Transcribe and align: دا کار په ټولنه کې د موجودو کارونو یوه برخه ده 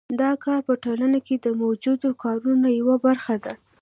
دا 0.21 0.31
کار 0.45 0.59
په 0.67 0.73
ټولنه 0.83 1.19
کې 1.25 1.35
د 1.37 1.47
موجودو 1.61 2.09
کارونو 2.23 2.67
یوه 2.79 2.95
برخه 3.05 3.35
ده 3.43 3.53